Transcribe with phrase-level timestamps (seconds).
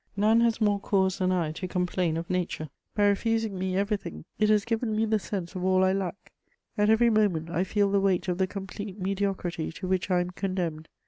[0.17, 4.49] "None has more cause than I to complain of nature: by refusing me everything, it
[4.49, 6.31] has given me the sense of all I lack.
[6.75, 10.31] At every moment I feel the weight of the complete mediocrity to which I am
[10.31, 10.87] condemned.